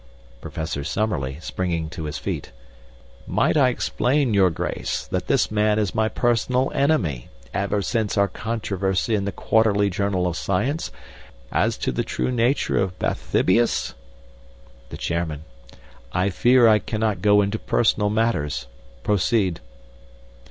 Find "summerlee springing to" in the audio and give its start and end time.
0.83-2.05